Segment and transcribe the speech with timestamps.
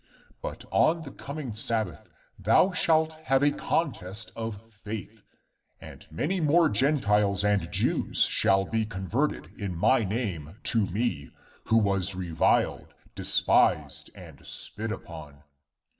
[0.41, 2.09] But on the coming Sab bath
[2.39, 5.21] thou shalt have a contest of faith,
[5.79, 11.29] and many more Gentiles and Jews shall be converted in my name to me,
[11.65, 15.43] who was reviled, despised and spit upon.